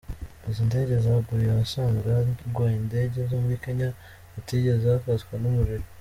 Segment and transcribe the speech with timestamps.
[0.49, 3.89] Izi ndege zaguye ahasanzwe hagwa indege zo muri Kenya
[4.33, 5.85] hatigeze hafatwa n’umuriro.